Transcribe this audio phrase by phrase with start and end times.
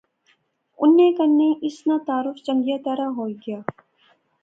[0.81, 3.59] انیں کنے اس ناں تعارف چنگیا طرح ہوئی گیا